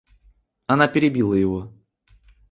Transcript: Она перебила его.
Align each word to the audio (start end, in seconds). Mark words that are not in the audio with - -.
Она 0.65 0.87
перебила 0.87 1.35
его. 1.35 1.71